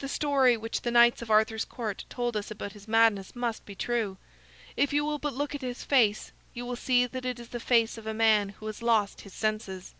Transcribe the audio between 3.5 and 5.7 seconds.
be true. If you will but look at